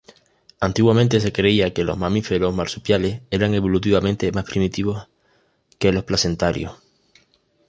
Antiguamente 0.59 1.19
se 1.19 1.31
creía 1.31 1.75
que 1.75 1.83
los 1.83 1.95
mamíferos 1.95 2.55
marsupiales 2.55 3.21
eran 3.29 3.53
evolutivamente 3.53 4.31
más 4.31 4.45
primitivos 4.45 5.07
que 5.77 5.91
los 5.91 6.05
placentarios. 6.05 6.73